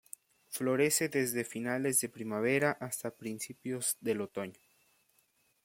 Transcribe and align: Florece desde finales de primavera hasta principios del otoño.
Florece 0.49 1.09
desde 1.09 1.43
finales 1.45 2.01
de 2.01 2.09
primavera 2.09 2.71
hasta 2.71 3.15
principios 3.15 3.97
del 4.01 4.21
otoño. 4.21 4.59